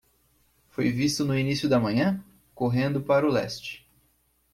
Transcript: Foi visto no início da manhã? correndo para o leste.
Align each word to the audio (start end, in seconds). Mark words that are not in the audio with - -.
Foi 0.67 0.89
visto 0.91 1.23
no 1.23 1.37
início 1.37 1.69
da 1.69 1.79
manhã? 1.79 2.25
correndo 2.55 3.03
para 3.03 3.23
o 3.23 3.29
leste. 3.29 3.87